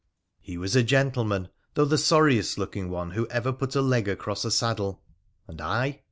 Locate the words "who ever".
3.11-3.53